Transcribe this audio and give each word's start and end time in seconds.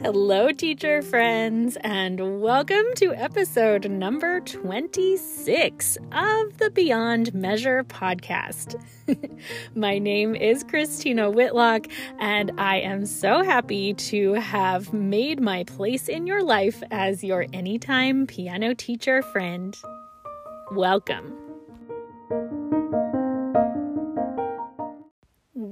Hello, 0.00 0.52
teacher 0.52 1.02
friends, 1.02 1.76
and 1.80 2.40
welcome 2.40 2.84
to 2.94 3.12
episode 3.14 3.90
number 3.90 4.38
26 4.38 5.98
of 6.12 6.58
the 6.58 6.70
Beyond 6.72 7.34
Measure 7.34 7.82
podcast. 7.82 8.80
My 9.74 9.98
name 9.98 10.36
is 10.36 10.62
Christina 10.62 11.28
Whitlock, 11.28 11.88
and 12.20 12.52
I 12.58 12.76
am 12.76 13.06
so 13.06 13.42
happy 13.42 13.92
to 13.94 14.34
have 14.34 14.92
made 14.92 15.40
my 15.40 15.64
place 15.64 16.08
in 16.08 16.28
your 16.28 16.44
life 16.44 16.80
as 16.92 17.24
your 17.24 17.46
anytime 17.52 18.28
piano 18.28 18.74
teacher 18.74 19.20
friend. 19.20 19.76
Welcome. 20.70 21.47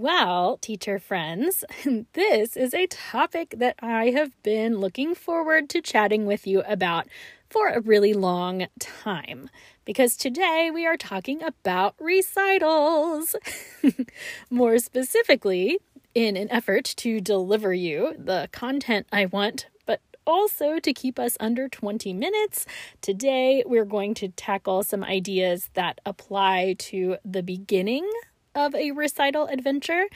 Well, 0.07 0.59
teacher 0.59 1.01
friends, 1.01 1.65
this 2.13 2.57
is 2.57 2.73
a 2.73 2.87
topic 2.87 3.57
that 3.59 3.75
I 3.83 4.11
have 4.11 4.41
been 4.45 4.79
looking 4.79 5.17
forward 5.17 5.69
to 5.71 5.83
chatting 5.83 6.27
with 6.27 6.47
you 6.47 6.63
about 6.63 7.09
for 7.51 7.71
a 7.71 7.81
really 7.81 8.15
long 8.15 8.69
time. 8.79 9.51
Because 9.85 10.17
today 10.17 10.71
we 10.73 10.87
are 10.87 10.97
talking 10.97 11.43
about 11.43 11.97
recitals. 11.99 13.35
More 14.49 14.79
specifically, 14.79 15.81
in 16.15 16.37
an 16.37 16.53
effort 16.53 16.85
to 16.99 17.21
deliver 17.21 17.75
you 17.75 18.15
the 18.17 18.49
content 18.53 19.09
I 19.11 19.27
want, 19.27 19.67
but 19.87 20.03
also 20.25 20.79
to 20.79 20.93
keep 20.93 21.19
us 21.19 21.37
under 21.41 21.69
20 21.69 22.13
minutes, 22.13 22.65
today 23.01 23.65
we're 23.67 23.85
going 23.85 24.15
to 24.15 24.29
tackle 24.29 24.85
some 24.85 25.03
ideas 25.03 25.69
that 25.75 26.01
apply 26.07 26.77
to 26.79 27.17
the 27.25 27.43
beginning 27.43 28.09
of 28.57 28.75
a 28.75 28.91
recital 28.91 29.47
adventure. 29.47 30.07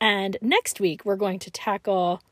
And 0.00 0.38
next 0.40 0.80
week, 0.80 1.04
we're 1.04 1.16
going 1.16 1.40
to 1.40 1.50
tackle 1.50 2.22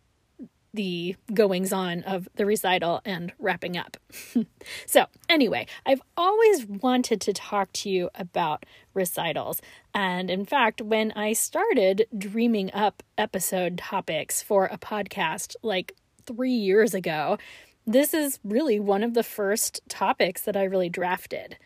the 0.73 1.17
goings 1.33 1.73
on 1.73 2.03
of 2.03 2.29
the 2.37 2.47
recital 2.47 3.01
and 3.05 3.33
wrapping 3.39 3.77
up. 3.77 3.97
so, 4.87 5.07
anyway, 5.29 5.67
I've 5.85 6.03
always 6.17 6.67
wanted 6.67 7.21
to 7.23 7.33
talk 7.33 7.73
to 7.75 7.91
you 7.91 8.11
about 8.15 8.65
recitals. 8.95 9.61
And 9.95 10.31
in 10.31 10.45
fact, 10.45 10.81
when 10.81 11.13
I 11.13 11.33
started 11.33 12.07
dreaming 12.17 12.73
up 12.73 13.03
episode 13.19 13.79
topics 13.79 14.43
for 14.43 14.67
a 14.67 14.79
podcast 14.79 15.57
like 15.63 15.95
three 16.27 16.53
years 16.53 16.95
ago, 16.95 17.39
this 17.87 18.13
is 18.13 18.39
really 18.45 18.79
one 18.79 19.03
of 19.03 19.15
the 19.15 19.23
first 19.23 19.81
topics 19.89 20.43
that 20.43 20.57
I 20.57 20.65
really 20.65 20.91
drafted. 20.91 21.57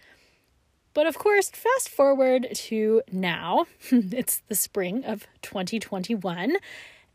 But 0.93 1.07
of 1.07 1.19
course, 1.19 1.51
fast 1.51 1.89
forward 1.89 2.49
to 2.53 3.03
now, 3.13 3.67
it's 3.91 4.43
the 4.49 4.55
spring 4.55 5.05
of 5.05 5.27
2021, 5.43 6.57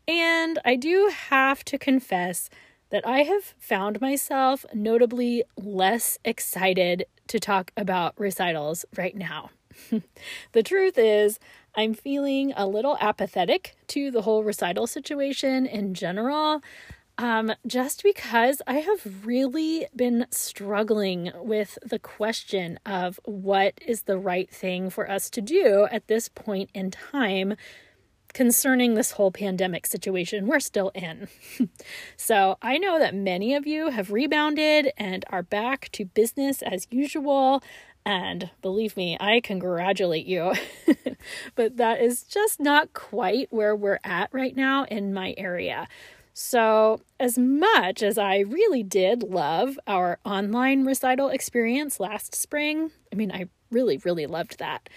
and 0.08 0.58
I 0.64 0.76
do 0.76 1.12
have 1.28 1.64
to 1.64 1.78
confess 1.78 2.48
that 2.90 3.06
I 3.06 3.24
have 3.24 3.54
found 3.58 4.00
myself 4.00 4.64
notably 4.72 5.42
less 5.56 6.18
excited 6.24 7.06
to 7.28 7.40
talk 7.40 7.72
about 7.76 8.14
recitals 8.16 8.84
right 8.96 9.16
now. 9.16 9.50
the 10.52 10.62
truth 10.62 10.96
is, 10.96 11.38
I'm 11.74 11.92
feeling 11.92 12.54
a 12.56 12.66
little 12.66 12.96
apathetic 13.00 13.76
to 13.88 14.10
the 14.10 14.22
whole 14.22 14.44
recital 14.44 14.86
situation 14.86 15.66
in 15.66 15.92
general 15.92 16.62
um, 17.18 17.52
just 17.66 18.02
because 18.02 18.60
I 18.66 18.80
have 18.80 19.24
really 19.26 19.86
been 19.94 20.26
struggling 20.30 21.32
with 21.36 21.78
the 21.82 21.98
question 21.98 22.78
of 22.84 23.18
what 23.24 23.74
is 23.84 24.02
the 24.02 24.18
right 24.18 24.50
thing 24.50 24.90
for 24.90 25.10
us 25.10 25.30
to 25.30 25.40
do 25.40 25.88
at 25.90 26.08
this 26.08 26.28
point 26.28 26.70
in 26.74 26.90
time 26.90 27.56
concerning 28.34 28.94
this 28.94 29.12
whole 29.12 29.30
pandemic 29.30 29.86
situation 29.86 30.46
we're 30.46 30.60
still 30.60 30.90
in. 30.94 31.28
so, 32.18 32.58
I 32.60 32.76
know 32.76 32.98
that 32.98 33.14
many 33.14 33.54
of 33.54 33.66
you 33.66 33.88
have 33.88 34.10
rebounded 34.10 34.92
and 34.98 35.24
are 35.30 35.42
back 35.42 35.88
to 35.92 36.04
business 36.04 36.60
as 36.60 36.86
usual. 36.90 37.62
And 38.04 38.50
believe 38.60 38.94
me, 38.94 39.16
I 39.18 39.40
congratulate 39.40 40.26
you. 40.26 40.52
but 41.54 41.78
that 41.78 42.02
is 42.02 42.24
just 42.24 42.60
not 42.60 42.92
quite 42.92 43.48
where 43.50 43.74
we're 43.74 44.00
at 44.04 44.28
right 44.32 44.54
now 44.54 44.84
in 44.84 45.14
my 45.14 45.34
area. 45.38 45.88
So, 46.38 47.00
as 47.18 47.38
much 47.38 48.02
as 48.02 48.18
I 48.18 48.40
really 48.40 48.82
did 48.82 49.22
love 49.22 49.78
our 49.86 50.18
online 50.22 50.84
recital 50.84 51.30
experience 51.30 51.98
last 51.98 52.34
spring, 52.34 52.90
I 53.10 53.16
mean, 53.16 53.32
I 53.32 53.46
really, 53.70 53.96
really 53.96 54.26
loved 54.26 54.58
that. 54.58 54.90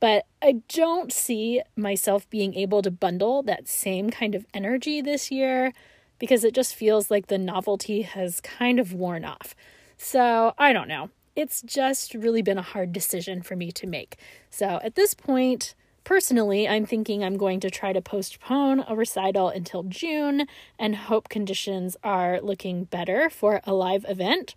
But 0.00 0.24
I 0.40 0.62
don't 0.70 1.12
see 1.12 1.60
myself 1.76 2.30
being 2.30 2.54
able 2.54 2.80
to 2.80 2.90
bundle 2.90 3.42
that 3.42 3.68
same 3.68 4.08
kind 4.08 4.34
of 4.34 4.46
energy 4.54 5.02
this 5.02 5.30
year 5.30 5.74
because 6.18 6.42
it 6.42 6.54
just 6.54 6.74
feels 6.74 7.10
like 7.10 7.26
the 7.26 7.36
novelty 7.36 8.00
has 8.00 8.40
kind 8.40 8.80
of 8.80 8.94
worn 8.94 9.26
off. 9.26 9.54
So, 9.98 10.54
I 10.56 10.72
don't 10.72 10.88
know. 10.88 11.10
It's 11.36 11.60
just 11.60 12.14
really 12.14 12.40
been 12.40 12.56
a 12.56 12.62
hard 12.62 12.94
decision 12.94 13.42
for 13.42 13.56
me 13.56 13.72
to 13.72 13.86
make. 13.86 14.16
So, 14.48 14.80
at 14.82 14.94
this 14.94 15.12
point, 15.12 15.74
Personally, 16.08 16.66
I'm 16.66 16.86
thinking 16.86 17.22
I'm 17.22 17.36
going 17.36 17.60
to 17.60 17.68
try 17.68 17.92
to 17.92 18.00
postpone 18.00 18.82
a 18.88 18.96
recital 18.96 19.50
until 19.50 19.82
June 19.82 20.46
and 20.78 20.96
hope 20.96 21.28
conditions 21.28 21.98
are 22.02 22.40
looking 22.40 22.84
better 22.84 23.28
for 23.28 23.60
a 23.64 23.74
live 23.74 24.06
event 24.08 24.54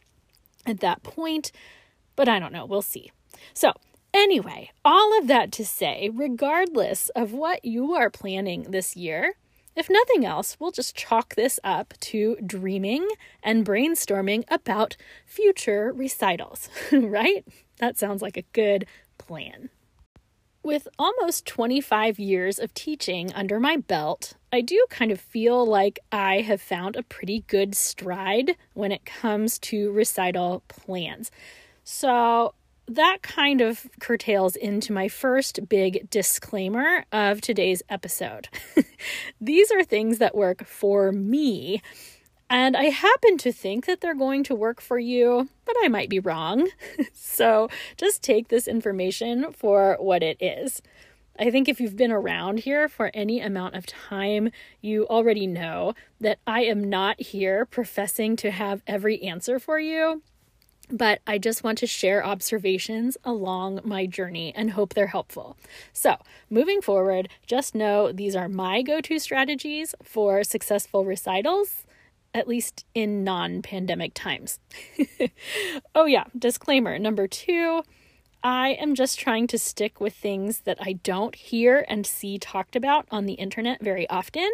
at 0.66 0.80
that 0.80 1.04
point. 1.04 1.52
But 2.16 2.30
I 2.30 2.40
don't 2.40 2.54
know, 2.54 2.66
we'll 2.66 2.82
see. 2.82 3.12
So, 3.54 3.74
anyway, 4.14 4.72
all 4.86 5.20
of 5.20 5.28
that 5.28 5.52
to 5.52 5.66
say, 5.66 6.10
regardless 6.14 7.10
of 7.18 7.34
what 7.34 7.66
you 7.66 7.96
are 7.96 8.10
planning 8.10 8.68
this 8.70 8.96
year, 8.96 9.34
if 9.76 9.90
nothing 9.90 10.26
else, 10.26 10.56
we'll 10.58 10.72
just 10.72 10.96
chalk 10.96 11.36
this 11.36 11.60
up 11.66 11.94
to 12.00 12.38
dreaming 12.46 13.06
and 13.44 13.66
brainstorming 13.66 14.46
about 14.48 14.96
future 15.26 15.92
recitals, 15.94 16.70
right? 16.94 17.46
That 17.80 17.98
sounds 17.98 18.22
like 18.22 18.38
a 18.38 18.46
good 18.54 18.86
plan. 19.18 19.70
With 20.64 20.88
almost 21.00 21.48
25 21.48 22.20
years 22.20 22.60
of 22.60 22.72
teaching 22.76 23.34
under 23.34 23.60
my 23.60 23.78
belt, 23.78 24.34
I 24.54 24.62
do 24.62 24.86
kind 24.92 25.12
of 25.12 25.20
feel 25.20 25.66
like 25.66 26.00
I 26.12 26.42
have 26.42 26.62
found 26.62 26.96
a 26.96 27.02
pretty 27.04 27.44
good 27.48 27.74
stride 27.74 28.56
when 28.74 28.92
it 28.92 29.04
comes 29.04 29.58
to 29.60 29.92
recital 29.92 30.62
plans. 30.68 31.32
So, 31.84 32.54
that 32.88 33.24
kind 33.24 33.62
of 33.62 33.90
curtails 34.00 34.56
into 34.56 34.94
my 34.94 35.08
first 35.08 35.68
big 35.68 36.10
disclaimer 36.12 37.06
of 37.12 37.42
today's 37.42 37.82
episode. 37.90 38.48
These 39.42 39.72
are 39.72 39.84
things 39.84 40.20
that 40.20 40.36
work 40.36 40.66
for 40.68 41.12
me 41.12 41.82
and 42.52 42.76
I 42.76 42.90
happen 42.90 43.38
to 43.38 43.54
think 43.54 43.86
that 43.86 44.02
they're 44.02 44.14
going 44.14 44.44
to 44.44 44.54
work 44.54 44.82
for 44.82 45.00
you, 45.00 45.48
but 45.64 45.78
I 45.82 45.88
might 45.88 46.10
be 46.10 46.20
wrong. 46.20 46.68
so 47.14 47.70
just 47.96 48.22
take 48.22 48.50
this 48.50 48.68
information 48.68 49.54
for 49.54 49.96
what 50.02 50.22
it 50.22 50.36
is. 50.42 50.82
I 51.40 51.50
think 51.50 51.70
if 51.70 51.80
you've 51.80 51.96
been 51.96 52.12
around 52.12 52.60
here 52.60 52.90
for 52.90 53.10
any 53.14 53.40
amount 53.40 53.76
of 53.76 53.86
time, 53.86 54.52
you 54.82 55.08
already 55.08 55.48
know 55.48 55.94
that 56.20 56.40
I 56.46 56.64
am 56.66 56.90
not 56.90 57.22
here 57.22 57.66
professing 57.66 58.36
to 58.38 58.52
have 58.52 58.84
every 58.86 59.24
answer 59.24 59.58
for 59.58 59.80
you, 59.80 60.22
but 60.92 61.22
I 61.26 61.38
just 61.38 61.64
want 61.64 61.78
to 61.78 61.88
share 61.88 62.24
observations 62.24 63.16
along 63.24 63.80
my 63.86 64.06
journey 64.06 64.54
and 64.54 64.72
hope 64.72 64.94
they're 64.94 65.08
helpful. 65.08 65.56
So, 65.94 66.18
moving 66.50 66.82
forward, 66.82 67.30
just 67.48 67.76
know 67.76 68.12
these 68.12 68.36
are 68.36 68.50
my 68.50 68.82
go 68.82 69.00
to 69.00 69.20
strategies 69.20 69.96
for 70.04 70.44
successful 70.44 71.06
recitals 71.06 71.86
at 72.34 72.48
least 72.48 72.86
in 72.94 73.24
non 73.24 73.62
pandemic 73.62 74.14
times. 74.14 74.60
oh, 75.96 76.06
yeah, 76.06 76.26
disclaimer 76.38 76.98
number 77.00 77.28
two 77.28 77.84
I 78.44 78.70
am 78.70 78.96
just 78.96 79.20
trying 79.20 79.46
to 79.48 79.58
stick 79.60 80.02
with 80.02 80.16
things 80.16 80.62
that 80.62 80.78
I 80.82 80.94
don't 80.94 81.36
hear 81.36 81.86
and 81.88 82.08
see 82.08 82.40
talked 82.40 82.76
about 82.76 83.06
on 83.12 83.28
the 83.28 83.34
internet 83.34 83.84
very 83.84 84.10
often. 84.10 84.50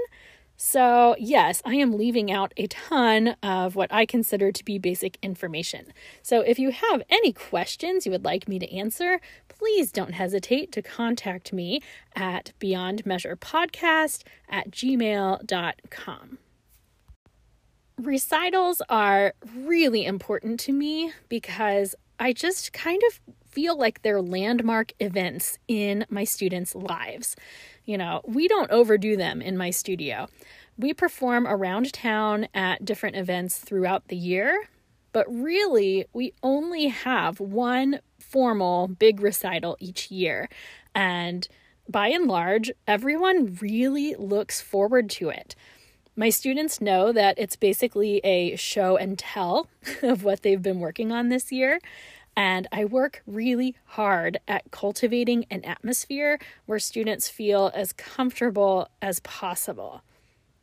So, 0.57 1.15
yes, 1.19 1.61
I 1.63 1.75
am 1.75 1.93
leaving 1.93 2.31
out 2.31 2.51
a 2.57 2.67
ton 2.67 3.37
of 3.43 3.75
what 3.75 3.93
I 3.93 4.05
consider 4.05 4.51
to 4.51 4.65
be 4.65 4.79
basic 4.79 5.19
information. 5.21 5.93
So, 6.23 6.41
if 6.41 6.57
you 6.57 6.71
have 6.71 7.03
any 7.09 7.31
questions 7.31 8.05
you 8.05 8.11
would 8.11 8.25
like 8.25 8.47
me 8.47 8.57
to 8.59 8.75
answer, 8.75 9.21
please 9.47 9.91
don't 9.91 10.13
hesitate 10.13 10.71
to 10.73 10.81
contact 10.81 11.53
me 11.53 11.79
at 12.15 12.53
beyondmeasurepodcast 12.59 14.23
at 14.49 14.71
gmail.com 14.71 16.39
recitals 17.97 18.81
are 18.89 19.33
really 19.55 20.05
important 20.05 20.59
to 20.61 20.71
me 20.71 21.13
because 21.29 21.95
I 22.19 22.33
just 22.33 22.73
kind 22.73 23.01
of 23.07 23.19
feel 23.49 23.77
like 23.77 24.01
they're 24.01 24.21
landmark 24.21 24.93
events 24.99 25.57
in 25.67 26.05
my 26.09 26.23
students' 26.23 26.75
lives. 26.75 27.35
You 27.85 27.97
know, 27.97 28.21
we 28.25 28.47
don't 28.47 28.69
overdo 28.71 29.17
them 29.17 29.41
in 29.41 29.57
my 29.57 29.71
studio. 29.71 30.27
We 30.77 30.93
perform 30.93 31.47
around 31.47 31.91
town 31.91 32.47
at 32.53 32.85
different 32.85 33.15
events 33.15 33.57
throughout 33.57 34.09
the 34.09 34.15
year, 34.15 34.69
but 35.11 35.25
really, 35.27 36.05
we 36.13 36.33
only 36.43 36.87
have 36.87 37.39
one 37.39 37.99
formal 38.19 38.87
big 38.87 39.21
recital 39.21 39.75
each 39.79 40.11
year. 40.11 40.49
And 40.93 41.47
by 41.89 42.09
and 42.09 42.27
large, 42.27 42.71
everyone 42.85 43.57
really 43.61 44.13
looks 44.15 44.61
forward 44.61 45.09
to 45.11 45.29
it 45.29 45.55
My 46.19 46.31
students 46.31 46.81
know 46.81 47.11
that 47.11 47.37
it's 47.37 47.55
basically 47.55 48.17
a 48.23 48.55
show 48.55 48.97
and 48.97 49.19
tell 49.19 49.67
of 50.01 50.23
what 50.23 50.41
they've 50.41 50.61
been 50.61 50.79
working 50.79 51.11
on 51.11 51.29
this 51.29 51.51
year. 51.51 51.79
And 52.35 52.67
I 52.71 52.85
work 52.85 53.21
really 53.27 53.75
hard 53.85 54.39
at 54.47 54.71
cultivating 54.71 55.45
an 55.51 55.63
atmosphere 55.63 56.39
where 56.65 56.79
students 56.79 57.29
feel 57.29 57.71
as 57.75 57.93
comfortable 57.93 58.89
as 58.99 59.19
possible. 59.19 60.01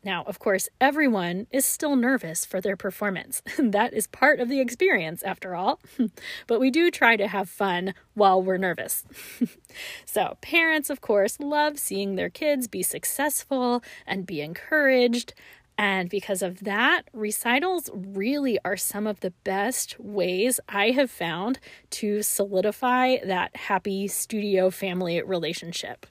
Now, 0.04 0.22
of 0.24 0.38
course, 0.38 0.68
everyone 0.80 1.46
is 1.50 1.64
still 1.64 1.96
nervous 1.96 2.44
for 2.44 2.60
their 2.60 2.76
performance. 2.76 3.42
that 3.58 3.94
is 3.94 4.06
part 4.06 4.38
of 4.38 4.48
the 4.48 4.60
experience, 4.60 5.22
after 5.22 5.54
all. 5.54 5.80
but 6.46 6.60
we 6.60 6.70
do 6.70 6.90
try 6.90 7.16
to 7.16 7.26
have 7.26 7.48
fun 7.48 7.94
while 8.12 8.42
we're 8.42 8.58
nervous. 8.58 9.04
so, 10.04 10.36
parents, 10.42 10.90
of 10.90 11.00
course, 11.00 11.40
love 11.40 11.78
seeing 11.78 12.16
their 12.16 12.30
kids 12.30 12.68
be 12.68 12.82
successful 12.82 13.82
and 14.06 14.26
be 14.26 14.42
encouraged. 14.42 15.32
And 15.76 16.08
because 16.08 16.42
of 16.42 16.60
that, 16.60 17.02
recitals 17.12 17.90
really 17.92 18.58
are 18.64 18.76
some 18.76 19.06
of 19.06 19.20
the 19.20 19.32
best 19.42 19.98
ways 19.98 20.60
I 20.68 20.90
have 20.90 21.10
found 21.10 21.58
to 21.90 22.22
solidify 22.22 23.16
that 23.24 23.56
happy 23.56 24.06
studio 24.06 24.70
family 24.70 25.20
relationship. 25.22 26.06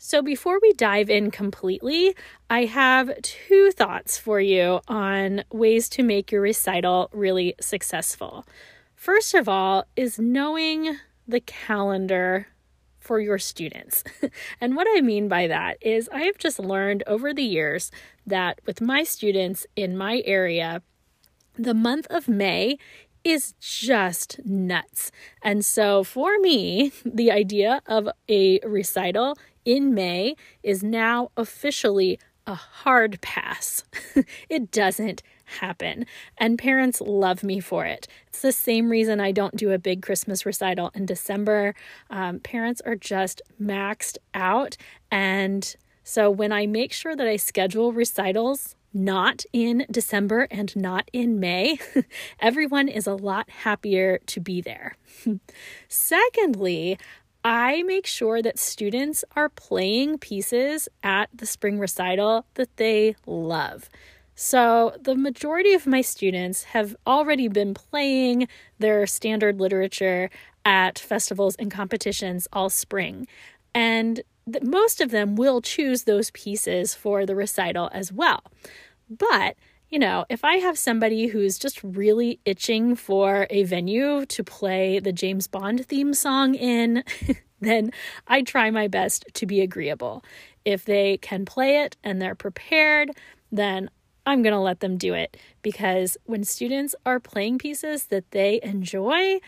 So, 0.00 0.22
before 0.22 0.60
we 0.62 0.72
dive 0.74 1.10
in 1.10 1.32
completely, 1.32 2.14
I 2.48 2.66
have 2.66 3.20
two 3.20 3.72
thoughts 3.72 4.16
for 4.16 4.40
you 4.40 4.78
on 4.86 5.42
ways 5.50 5.88
to 5.90 6.04
make 6.04 6.30
your 6.30 6.40
recital 6.40 7.10
really 7.12 7.56
successful. 7.60 8.46
First 8.94 9.34
of 9.34 9.48
all, 9.48 9.86
is 9.96 10.16
knowing 10.16 10.98
the 11.26 11.40
calendar 11.40 12.46
for 13.00 13.18
your 13.18 13.38
students. 13.38 14.04
and 14.60 14.76
what 14.76 14.86
I 14.88 15.00
mean 15.00 15.26
by 15.26 15.48
that 15.48 15.78
is, 15.80 16.08
I 16.12 16.22
have 16.22 16.38
just 16.38 16.60
learned 16.60 17.02
over 17.08 17.34
the 17.34 17.42
years 17.42 17.90
that 18.24 18.60
with 18.66 18.80
my 18.80 19.02
students 19.02 19.66
in 19.74 19.98
my 19.98 20.22
area, 20.24 20.80
the 21.56 21.74
month 21.74 22.06
of 22.08 22.28
May 22.28 22.78
is 23.24 23.54
just 23.60 24.40
nuts. 24.44 25.10
And 25.42 25.64
so 25.64 26.04
for 26.04 26.38
me, 26.38 26.92
the 27.04 27.30
idea 27.30 27.82
of 27.86 28.08
a 28.28 28.60
recital 28.60 29.36
in 29.68 29.92
May 29.92 30.34
is 30.62 30.82
now 30.82 31.30
officially 31.36 32.18
a 32.46 32.54
hard 32.54 33.20
pass. 33.20 33.84
it 34.48 34.70
doesn't 34.70 35.22
happen. 35.60 36.06
And 36.38 36.58
parents 36.58 37.02
love 37.02 37.44
me 37.44 37.60
for 37.60 37.84
it. 37.84 38.08
It's 38.28 38.40
the 38.40 38.50
same 38.50 38.88
reason 38.88 39.20
I 39.20 39.30
don't 39.30 39.56
do 39.56 39.70
a 39.70 39.78
big 39.78 40.00
Christmas 40.00 40.46
recital 40.46 40.90
in 40.94 41.04
December. 41.04 41.74
Um, 42.08 42.40
parents 42.40 42.80
are 42.86 42.96
just 42.96 43.42
maxed 43.60 44.16
out. 44.32 44.78
And 45.10 45.76
so 46.02 46.30
when 46.30 46.50
I 46.50 46.66
make 46.66 46.94
sure 46.94 47.14
that 47.14 47.28
I 47.28 47.36
schedule 47.36 47.92
recitals 47.92 48.74
not 48.94 49.44
in 49.52 49.84
December 49.90 50.48
and 50.50 50.74
not 50.74 51.10
in 51.12 51.38
May, 51.38 51.78
everyone 52.40 52.88
is 52.88 53.06
a 53.06 53.14
lot 53.14 53.50
happier 53.50 54.18
to 54.28 54.40
be 54.40 54.62
there. 54.62 54.96
Secondly, 55.88 56.98
I 57.50 57.82
make 57.84 58.06
sure 58.06 58.42
that 58.42 58.58
students 58.58 59.24
are 59.34 59.48
playing 59.48 60.18
pieces 60.18 60.86
at 61.02 61.30
the 61.34 61.46
spring 61.46 61.78
recital 61.78 62.44
that 62.56 62.76
they 62.76 63.16
love. 63.24 63.88
So, 64.34 64.94
the 65.00 65.14
majority 65.14 65.72
of 65.72 65.86
my 65.86 66.02
students 66.02 66.64
have 66.64 66.94
already 67.06 67.48
been 67.48 67.72
playing 67.72 68.48
their 68.78 69.06
standard 69.06 69.60
literature 69.62 70.28
at 70.66 70.98
festivals 70.98 71.56
and 71.56 71.70
competitions 71.70 72.48
all 72.52 72.68
spring. 72.68 73.26
And 73.74 74.20
most 74.62 75.00
of 75.00 75.10
them 75.10 75.34
will 75.34 75.62
choose 75.62 76.02
those 76.02 76.30
pieces 76.32 76.94
for 76.94 77.24
the 77.24 77.34
recital 77.34 77.88
as 77.94 78.12
well. 78.12 78.42
But 79.08 79.56
you 79.88 79.98
know, 79.98 80.26
if 80.28 80.44
I 80.44 80.56
have 80.56 80.78
somebody 80.78 81.28
who's 81.28 81.58
just 81.58 81.82
really 81.82 82.40
itching 82.44 82.94
for 82.94 83.46
a 83.48 83.64
venue 83.64 84.26
to 84.26 84.44
play 84.44 84.98
the 84.98 85.12
James 85.12 85.46
Bond 85.46 85.86
theme 85.86 86.12
song 86.12 86.54
in, 86.54 87.04
then 87.60 87.92
I 88.26 88.42
try 88.42 88.70
my 88.70 88.88
best 88.88 89.24
to 89.34 89.46
be 89.46 89.60
agreeable. 89.60 90.22
If 90.64 90.84
they 90.84 91.16
can 91.18 91.46
play 91.46 91.82
it 91.82 91.96
and 92.04 92.20
they're 92.20 92.34
prepared, 92.34 93.10
then 93.50 93.88
I'm 94.26 94.42
going 94.42 94.52
to 94.52 94.60
let 94.60 94.80
them 94.80 94.98
do 94.98 95.14
it 95.14 95.38
because 95.62 96.18
when 96.24 96.44
students 96.44 96.94
are 97.06 97.18
playing 97.18 97.58
pieces 97.58 98.06
that 98.06 98.30
they 98.32 98.60
enjoy, 98.62 99.40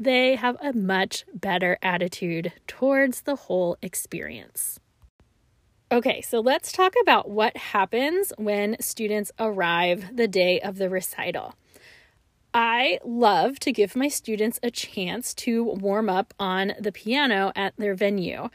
they 0.00 0.34
have 0.34 0.56
a 0.60 0.72
much 0.72 1.24
better 1.32 1.78
attitude 1.82 2.52
towards 2.66 3.20
the 3.20 3.36
whole 3.36 3.76
experience. 3.80 4.80
Okay, 5.90 6.20
so 6.20 6.40
let's 6.40 6.70
talk 6.70 6.92
about 7.00 7.30
what 7.30 7.56
happens 7.56 8.30
when 8.36 8.76
students 8.78 9.32
arrive 9.38 10.14
the 10.14 10.28
day 10.28 10.60
of 10.60 10.76
the 10.76 10.90
recital. 10.90 11.54
I 12.52 12.98
love 13.06 13.58
to 13.60 13.72
give 13.72 13.96
my 13.96 14.08
students 14.08 14.60
a 14.62 14.70
chance 14.70 15.32
to 15.34 15.64
warm 15.64 16.10
up 16.10 16.34
on 16.38 16.74
the 16.78 16.92
piano 16.92 17.52
at 17.56 17.72
their 17.78 17.94
venue. 17.94 18.50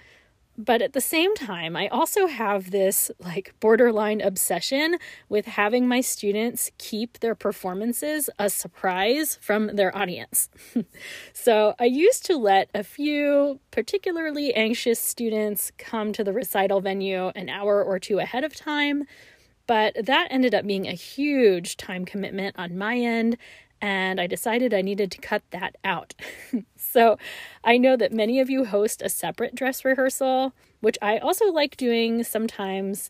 But 0.58 0.84
at 0.84 0.94
the 0.94 1.02
same 1.02 1.34
time, 1.36 1.76
I 1.76 1.88
also 1.88 2.28
have 2.28 2.70
this 2.70 3.10
like 3.20 3.56
borderline 3.60 4.22
obsession 4.22 4.98
with 5.28 5.46
having 5.46 5.88
my 5.88 6.02
students 6.02 6.70
keep 6.78 7.20
their 7.20 7.34
performances 7.34 8.30
a 8.38 8.50
surprise 8.50 9.38
from 9.42 9.76
their 9.76 9.96
audience. 9.98 10.50
so 11.34 11.74
I 11.80 11.86
used 11.86 12.26
to 12.28 12.38
let 12.38 12.70
a 12.76 12.84
few 12.84 13.60
particularly 13.72 14.54
anxious 14.54 15.00
students 15.00 15.72
come 15.80 16.14
to 16.14 16.24
the 16.24 16.34
recital 16.34 16.82
venue 16.82 17.30
an 17.30 17.50
hour 17.50 17.84
or 17.84 18.00
two 18.00 18.20
ahead 18.20 18.44
of 18.44 18.56
time. 18.56 19.06
But 19.66 20.06
that 20.06 20.28
ended 20.30 20.54
up 20.54 20.68
being 20.68 20.88
a 20.88 20.94
huge 20.94 21.78
time 21.78 22.06
commitment 22.06 22.58
on 22.60 22.78
my 22.78 22.98
end, 22.98 23.38
and 23.82 24.20
I 24.20 24.28
decided 24.28 24.74
I 24.74 24.82
needed 24.82 25.10
to 25.12 25.18
cut 25.20 25.42
that 25.52 25.78
out. 25.84 26.14
so 26.94 27.18
I 27.64 27.78
know 27.78 27.98
that 27.98 28.14
many 28.14 28.40
of 28.40 28.52
you 28.52 28.66
host 28.66 29.02
a 29.02 29.10
separate 29.10 29.56
dress 29.56 29.84
rehearsal, 29.84 30.54
which 30.80 30.98
I 31.02 31.18
also 31.18 31.46
like 31.52 31.76
doing 31.76 32.24
sometimes. 32.24 33.10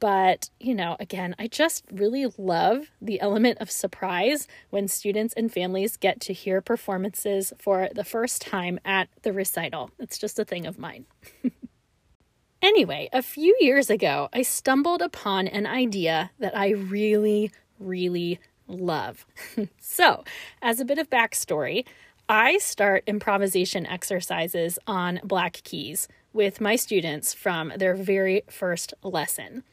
But, 0.00 0.50
you 0.58 0.74
know, 0.74 0.96
again, 1.00 1.34
I 1.38 1.46
just 1.46 1.84
really 1.90 2.26
love 2.36 2.90
the 3.00 3.20
element 3.20 3.58
of 3.60 3.70
surprise 3.70 4.46
when 4.68 4.88
students 4.88 5.32
and 5.34 5.52
families 5.52 5.96
get 5.96 6.20
to 6.22 6.32
hear 6.32 6.60
performances 6.60 7.52
for 7.58 7.88
the 7.94 8.04
first 8.04 8.42
time 8.42 8.78
at 8.84 9.08
the 9.22 9.32
recital. 9.32 9.90
It's 9.98 10.18
just 10.18 10.38
a 10.38 10.44
thing 10.44 10.66
of 10.66 10.78
mine. 10.78 11.06
anyway, 12.62 13.08
a 13.12 13.22
few 13.22 13.56
years 13.60 13.90
ago, 13.90 14.28
I 14.32 14.42
stumbled 14.42 15.02
upon 15.02 15.48
an 15.48 15.66
idea 15.66 16.30
that 16.38 16.56
I 16.56 16.70
really, 16.70 17.50
really 17.78 18.38
love. 18.66 19.26
so, 19.80 20.24
as 20.62 20.78
a 20.78 20.84
bit 20.84 20.98
of 20.98 21.10
backstory, 21.10 21.84
I 22.32 22.58
start 22.58 23.02
improvisation 23.08 23.84
exercises 23.86 24.78
on 24.86 25.18
black 25.24 25.62
keys 25.64 26.06
with 26.32 26.60
my 26.60 26.76
students 26.76 27.34
from 27.34 27.72
their 27.76 27.96
very 27.96 28.42
first 28.48 28.94
lesson. 29.02 29.64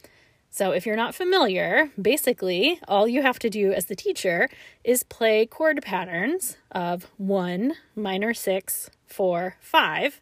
So, 0.50 0.72
if 0.72 0.84
you're 0.84 0.96
not 0.96 1.14
familiar, 1.14 1.90
basically 2.02 2.80
all 2.88 3.06
you 3.06 3.22
have 3.22 3.38
to 3.40 3.48
do 3.48 3.72
as 3.72 3.84
the 3.86 3.94
teacher 3.94 4.48
is 4.82 5.04
play 5.04 5.46
chord 5.46 5.82
patterns 5.82 6.56
of 6.72 7.06
one, 7.16 7.74
minor 7.94 8.34
six, 8.34 8.90
four, 9.06 9.54
five 9.60 10.20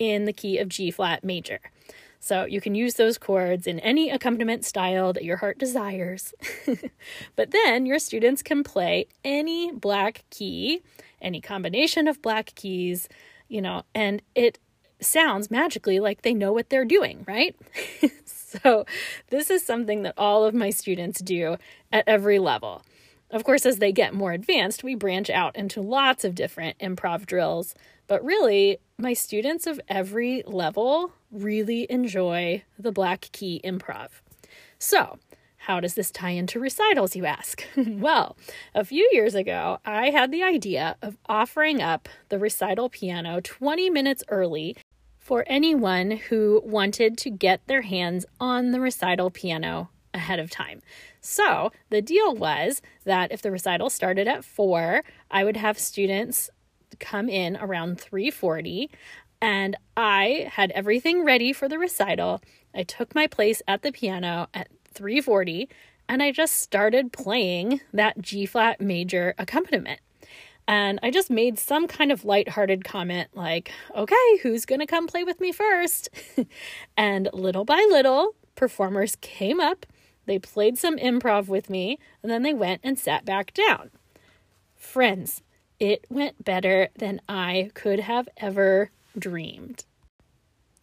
in 0.00 0.24
the 0.24 0.32
key 0.32 0.58
of 0.58 0.68
G 0.68 0.90
flat 0.90 1.22
major. 1.22 1.60
So 2.18 2.44
you 2.44 2.60
can 2.60 2.74
use 2.74 2.94
those 2.94 3.16
chords 3.16 3.66
in 3.66 3.78
any 3.80 4.10
accompaniment 4.10 4.64
style 4.64 5.12
that 5.12 5.24
your 5.24 5.38
heart 5.38 5.58
desires. 5.58 6.34
but 7.36 7.52
then 7.52 7.86
your 7.86 7.98
students 7.98 8.42
can 8.42 8.64
play 8.64 9.06
any 9.24 9.70
black 9.72 10.24
key, 10.28 10.82
any 11.22 11.40
combination 11.40 12.08
of 12.08 12.20
black 12.20 12.54
keys, 12.56 13.08
you 13.48 13.62
know, 13.62 13.84
and 13.94 14.20
it 14.34 14.58
sounds 15.00 15.50
magically 15.50 15.98
like 15.98 16.22
they 16.22 16.34
know 16.34 16.52
what 16.52 16.68
they're 16.68 16.84
doing, 16.84 17.24
right? 17.26 17.56
so 18.24 18.84
this 19.28 19.48
is 19.48 19.64
something 19.64 20.02
that 20.02 20.14
all 20.18 20.44
of 20.44 20.54
my 20.54 20.70
students 20.70 21.20
do 21.20 21.56
at 21.90 22.04
every 22.06 22.38
level. 22.38 22.82
Of 23.30 23.44
course, 23.44 23.64
as 23.64 23.78
they 23.78 23.92
get 23.92 24.12
more 24.12 24.32
advanced, 24.32 24.82
we 24.82 24.94
branch 24.94 25.30
out 25.30 25.56
into 25.56 25.80
lots 25.80 26.24
of 26.24 26.34
different 26.34 26.78
improv 26.80 27.26
drills. 27.26 27.74
But 28.10 28.24
really, 28.24 28.78
my 28.98 29.12
students 29.12 29.68
of 29.68 29.80
every 29.86 30.42
level 30.44 31.12
really 31.30 31.86
enjoy 31.88 32.64
the 32.76 32.90
Black 32.90 33.28
Key 33.30 33.60
improv. 33.62 34.08
So, 34.80 35.20
how 35.58 35.78
does 35.78 35.94
this 35.94 36.10
tie 36.10 36.30
into 36.30 36.58
recitals, 36.58 37.14
you 37.14 37.24
ask? 37.24 37.62
well, 37.76 38.36
a 38.74 38.84
few 38.84 39.08
years 39.12 39.36
ago, 39.36 39.78
I 39.84 40.10
had 40.10 40.32
the 40.32 40.42
idea 40.42 40.96
of 41.00 41.18
offering 41.26 41.80
up 41.80 42.08
the 42.30 42.40
recital 42.40 42.88
piano 42.88 43.40
20 43.40 43.90
minutes 43.90 44.24
early 44.28 44.76
for 45.20 45.44
anyone 45.46 46.10
who 46.10 46.62
wanted 46.64 47.16
to 47.18 47.30
get 47.30 47.64
their 47.68 47.82
hands 47.82 48.26
on 48.40 48.72
the 48.72 48.80
recital 48.80 49.30
piano 49.30 49.88
ahead 50.12 50.40
of 50.40 50.50
time. 50.50 50.82
So, 51.20 51.70
the 51.90 52.02
deal 52.02 52.34
was 52.34 52.82
that 53.04 53.30
if 53.30 53.40
the 53.40 53.52
recital 53.52 53.88
started 53.88 54.26
at 54.26 54.44
4, 54.44 55.04
I 55.30 55.44
would 55.44 55.56
have 55.56 55.78
students 55.78 56.50
come 56.98 57.28
in 57.28 57.56
around 57.56 57.98
3:40 57.98 58.90
and 59.42 59.76
I 59.96 60.50
had 60.52 60.70
everything 60.72 61.24
ready 61.24 61.52
for 61.52 61.68
the 61.68 61.78
recital. 61.78 62.42
I 62.74 62.82
took 62.82 63.14
my 63.14 63.26
place 63.26 63.62
at 63.66 63.82
the 63.82 63.92
piano 63.92 64.48
at 64.52 64.68
340 64.92 65.68
and 66.08 66.22
I 66.22 66.32
just 66.32 66.56
started 66.56 67.12
playing 67.12 67.80
that 67.92 68.20
G 68.20 68.44
flat 68.44 68.80
major 68.80 69.34
accompaniment. 69.38 70.00
And 70.66 71.00
I 71.02 71.10
just 71.10 71.30
made 71.30 71.58
some 71.58 71.88
kind 71.88 72.12
of 72.12 72.24
lighthearted 72.24 72.84
comment 72.84 73.28
like, 73.34 73.72
okay, 73.96 74.38
who's 74.42 74.66
to 74.66 74.86
come 74.86 75.06
play 75.06 75.24
with 75.24 75.40
me 75.40 75.52
first? 75.52 76.08
and 76.96 77.28
little 77.32 77.64
by 77.64 77.84
little, 77.90 78.34
performers 78.54 79.16
came 79.20 79.58
up, 79.58 79.86
they 80.26 80.38
played 80.38 80.78
some 80.78 80.96
improv 80.96 81.48
with 81.48 81.70
me, 81.70 81.98
and 82.22 82.30
then 82.30 82.42
they 82.42 82.54
went 82.54 82.82
and 82.84 82.98
sat 82.98 83.24
back 83.24 83.52
down. 83.52 83.90
Friends, 84.76 85.42
it 85.80 86.06
went 86.10 86.44
better 86.44 86.90
than 86.96 87.20
I 87.28 87.70
could 87.74 88.00
have 88.00 88.28
ever 88.36 88.90
dreamed. 89.18 89.84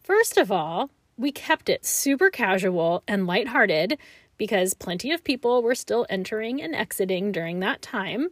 First 0.02 0.36
of 0.36 0.50
all, 0.50 0.90
we 1.16 1.30
kept 1.32 1.68
it 1.68 1.86
super 1.86 2.30
casual 2.30 3.02
and 3.06 3.26
lighthearted 3.26 3.98
because 4.36 4.74
plenty 4.74 5.12
of 5.12 5.24
people 5.24 5.62
were 5.62 5.74
still 5.74 6.06
entering 6.10 6.60
and 6.60 6.74
exiting 6.74 7.32
during 7.32 7.60
that 7.60 7.80
time. 7.82 8.28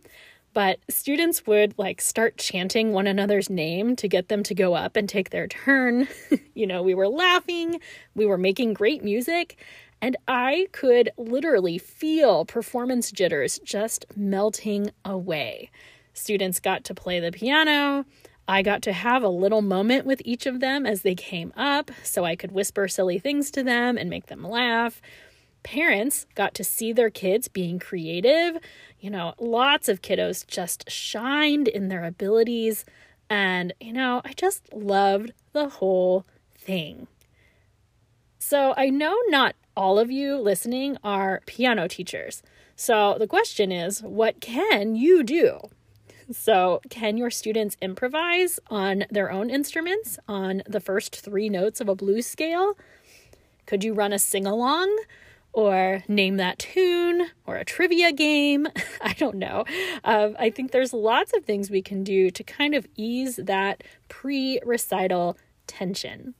But 0.53 0.79
students 0.89 1.47
would 1.47 1.75
like 1.77 2.01
start 2.01 2.39
chanting 2.39 2.93
one 2.93 3.07
another's 3.07 3.51
name 3.51 3.95
to 3.97 4.09
get 4.09 4.29
them 4.29 4.43
to 4.45 4.55
go 4.55 4.75
up 4.75 4.97
and 4.97 5.09
take 5.09 5.31
their 5.31 5.47
turn. 5.47 6.09
you 6.55 6.67
know, 6.67 6.83
we 6.83 6.95
were 6.95 7.09
laughing, 7.09 7.81
we 8.15 8.25
were 8.25 8.39
making 8.39 8.73
great 8.73 9.05
music, 9.05 9.59
and 10.01 10.17
I 10.27 10.69
could 10.73 11.11
literally 11.19 11.79
feel 11.79 12.45
performance 12.45 13.11
jitters 13.11 13.59
just 13.65 14.07
melting 14.17 14.91
away. 15.05 15.71
Students 16.17 16.61
got 16.61 16.83
to 16.85 16.95
play 16.95 17.21
the 17.21 17.31
piano. 17.31 18.07
I 18.49 18.63
got 18.63 18.81
to 18.83 18.93
have 18.93 19.23
a 19.23 19.29
little 19.29 19.61
moment 19.61 20.07
with 20.07 20.23
each 20.25 20.47
of 20.47 20.61
them 20.61 20.87
as 20.87 21.03
they 21.03 21.15
came 21.15 21.53
up 21.57 21.91
so 22.03 22.25
I 22.25 22.37
could 22.37 22.53
whisper 22.53 22.89
silly 22.89 23.19
things 23.19 23.51
to 23.51 23.63
them 23.63 23.99
and 23.99 24.09
make 24.09 24.27
them 24.27 24.43
laugh. 24.43 25.03
Parents 25.63 26.27
got 26.35 26.55
to 26.55 26.65
see 26.65 26.93
their 26.93 27.11
kids 27.11 27.49
being 27.49 27.79
creative. 27.79 28.57
You 28.99 29.11
know, 29.11 29.35
lots 29.39 29.91
of 29.91 30.01
kiddos 30.01 30.47
just 30.47 30.91
shined 30.91 31.69
in 31.69 31.89
their 31.89 32.05
abilities. 32.05 32.87
And, 33.29 33.75
you 33.79 33.93
know, 33.93 34.23
I 34.25 34.33
just 34.33 34.73
loved 34.73 35.33
the 35.53 35.69
whole 35.69 36.25
thing. 36.57 37.09
So 38.39 38.73
I 38.77 38.89
know 38.89 39.19
not 39.27 39.55
all 39.77 39.99
of 39.99 40.11
you 40.11 40.39
listening 40.39 40.97
are 41.05 41.43
piano 41.45 41.89
teachers. 41.89 42.43
So 42.75 43.17
the 43.19 43.27
question 43.27 43.71
is, 43.71 44.03
what 44.03 44.41
can 44.41 44.97
you 44.97 45.23
do? 45.23 45.59
So, 46.31 46.81
can 46.91 47.17
your 47.17 47.31
students 47.31 47.77
improvise 47.81 48.59
on 48.69 49.05
their 49.11 49.31
own 49.31 49.49
instruments 49.49 50.19
on 50.27 50.63
the 50.67 50.81
first 50.81 51.21
three 51.21 51.49
notes 51.49 51.81
of 51.81 51.89
a 51.89 51.95
blues 51.95 52.27
scale? 52.27 52.77
Could 53.67 53.85
you 53.85 53.95
run 53.95 54.13
a 54.13 54.19
sing 54.19 54.47
along 54.47 54.97
or 55.53 56.03
name 56.09 56.37
that 56.37 56.59
tune 56.59 57.29
or 57.47 57.57
a 57.57 57.65
trivia 57.65 58.13
game? 58.13 58.67
I 59.01 59.13
don't 59.13 59.37
know. 59.37 59.65
Um, 60.03 60.37
I 60.39 60.51
think 60.51 60.73
there's 60.73 60.93
lots 60.93 61.33
of 61.33 61.45
things 61.45 61.71
we 61.71 61.83
can 61.83 62.03
do 62.03 62.31
to 62.31 62.43
kind 62.43 62.75
of 62.75 62.87
ease 62.97 63.37
that 63.37 63.85
pre 64.09 64.61
recital 64.65 65.37
tension. 65.69 66.35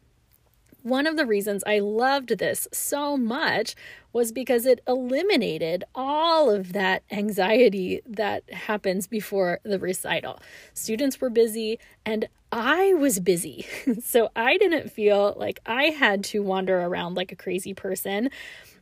One 0.87 1.09
of 1.09 1.17
the 1.17 1.27
reasons 1.27 1.65
I 1.67 1.81
loved 1.81 2.39
this 2.39 2.69
so 2.71 3.17
much 3.17 3.75
was 4.13 4.31
because 4.31 4.67
it 4.67 4.81
eliminated 4.87 5.83
all 5.97 6.49
of 6.49 6.75
that 6.75 7.03
anxiety 7.11 8.03
that 8.07 8.49
happens 8.53 9.09
before 9.09 9.59
the 9.65 9.81
recital. 9.81 10.39
Students 10.75 11.21
were 11.21 11.29
busy 11.29 11.81
and 12.05 12.29
I 12.53 12.95
was 12.95 13.19
busy. 13.19 13.67
so 14.01 14.31
I 14.37 14.59
didn't 14.59 14.93
feel 14.93 15.35
like 15.37 15.59
I 15.67 15.87
had 15.87 16.23
to 16.27 16.41
wander 16.45 16.81
around 16.81 17.17
like 17.17 17.33
a 17.33 17.37
crazy 17.37 17.75
person, 17.75 18.31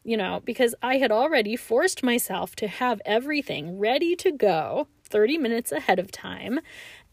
you 0.05 0.19
know, 0.19 0.43
because 0.45 0.75
I 0.83 0.99
had 0.99 1.11
already 1.11 1.57
forced 1.57 2.03
myself 2.03 2.55
to 2.57 2.69
have 2.69 3.01
everything 3.07 3.79
ready 3.79 4.15
to 4.17 4.31
go 4.31 4.89
30 5.09 5.39
minutes 5.39 5.73
ahead 5.73 5.99
of 5.99 6.13
time. 6.13 6.61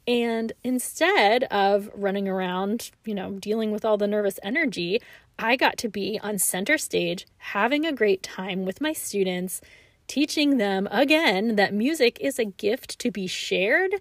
And 0.07 0.51
instead 0.63 1.43
of 1.45 1.89
running 1.93 2.27
around, 2.27 2.91
you 3.05 3.13
know, 3.13 3.33
dealing 3.33 3.71
with 3.71 3.85
all 3.85 3.97
the 3.97 4.07
nervous 4.07 4.39
energy, 4.43 5.01
I 5.37 5.55
got 5.55 5.77
to 5.79 5.89
be 5.89 6.19
on 6.21 6.37
center 6.39 6.77
stage 6.77 7.27
having 7.37 7.85
a 7.85 7.93
great 7.93 8.23
time 8.23 8.65
with 8.65 8.81
my 8.81 8.93
students, 8.93 9.61
teaching 10.07 10.57
them 10.57 10.87
again 10.91 11.55
that 11.55 11.73
music 11.73 12.17
is 12.19 12.39
a 12.39 12.45
gift 12.45 12.99
to 12.99 13.11
be 13.11 13.27
shared 13.27 13.95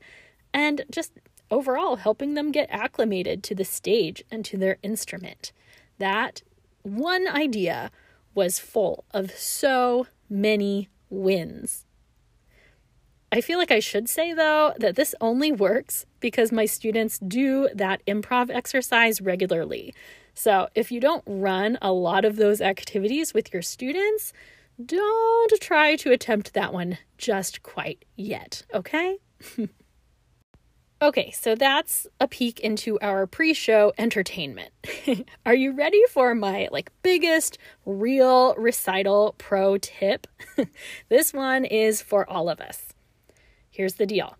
and 0.52 0.82
just 0.90 1.12
overall 1.50 1.96
helping 1.96 2.34
them 2.34 2.52
get 2.52 2.68
acclimated 2.70 3.42
to 3.42 3.54
the 3.54 3.64
stage 3.64 4.22
and 4.30 4.44
to 4.44 4.56
their 4.56 4.78
instrument. 4.82 5.52
That 5.98 6.42
one 6.82 7.28
idea 7.28 7.90
was 8.34 8.58
full 8.58 9.04
of 9.12 9.32
so 9.32 10.06
many 10.28 10.88
wins. 11.10 11.84
I 13.32 13.40
feel 13.40 13.58
like 13.58 13.70
I 13.70 13.78
should 13.78 14.08
say, 14.08 14.32
though, 14.32 14.74
that 14.78 14.96
this 14.96 15.14
only 15.20 15.52
works 15.52 16.04
because 16.18 16.50
my 16.50 16.66
students 16.66 17.18
do 17.20 17.68
that 17.74 18.04
improv 18.06 18.50
exercise 18.50 19.20
regularly. 19.20 19.94
So 20.34 20.68
if 20.74 20.90
you 20.90 21.00
don't 21.00 21.22
run 21.26 21.78
a 21.80 21.92
lot 21.92 22.24
of 22.24 22.36
those 22.36 22.60
activities 22.60 23.32
with 23.32 23.52
your 23.52 23.62
students, 23.62 24.32
don't 24.84 25.60
try 25.60 25.94
to 25.96 26.10
attempt 26.10 26.54
that 26.54 26.72
one 26.72 26.98
just 27.18 27.62
quite 27.62 28.04
yet, 28.16 28.62
okay? 28.74 29.18
okay, 31.02 31.30
so 31.30 31.54
that's 31.54 32.06
a 32.18 32.26
peek 32.26 32.58
into 32.60 32.98
our 33.00 33.26
pre-show 33.26 33.92
entertainment. 33.96 34.70
Are 35.46 35.54
you 35.54 35.72
ready 35.72 36.02
for 36.10 36.34
my 36.34 36.68
like 36.72 36.90
biggest 37.02 37.58
real 37.84 38.54
recital 38.56 39.34
pro 39.38 39.76
tip? 39.78 40.26
this 41.08 41.32
one 41.32 41.64
is 41.64 42.02
for 42.02 42.28
all 42.28 42.48
of 42.48 42.60
us. 42.60 42.89
Here's 43.80 43.94
the 43.94 44.04
deal 44.04 44.36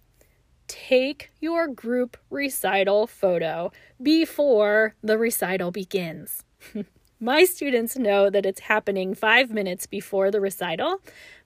take 0.69 1.31
your 1.41 1.67
group 1.67 2.19
recital 2.29 3.07
photo 3.07 3.73
before 4.03 4.97
the 5.03 5.17
recital 5.17 5.71
begins. 5.71 6.45
My 7.21 7.45
students 7.45 7.97
know 7.97 8.29
that 8.29 8.45
it's 8.45 8.61
happening 8.61 9.15
five 9.15 9.51
minutes 9.51 9.87
before 9.87 10.31
the 10.31 10.43
recital, 10.43 11.01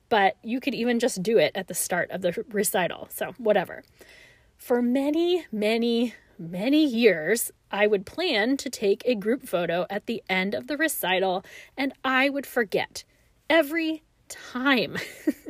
but 0.08 0.34
you 0.42 0.58
could 0.58 0.74
even 0.74 0.98
just 0.98 1.22
do 1.22 1.38
it 1.38 1.52
at 1.54 1.68
the 1.68 1.74
start 1.74 2.10
of 2.10 2.22
the 2.22 2.44
recital. 2.50 3.06
So, 3.12 3.36
whatever. 3.38 3.84
For 4.56 4.82
many, 4.82 5.46
many, 5.52 6.14
many 6.36 6.84
years, 6.84 7.52
I 7.70 7.86
would 7.86 8.04
plan 8.04 8.56
to 8.56 8.68
take 8.68 9.04
a 9.04 9.14
group 9.14 9.46
photo 9.46 9.86
at 9.88 10.06
the 10.06 10.20
end 10.28 10.52
of 10.52 10.66
the 10.66 10.76
recital, 10.76 11.44
and 11.76 11.92
I 12.04 12.28
would 12.28 12.44
forget 12.44 13.04
every 13.48 14.02
time. 14.28 14.96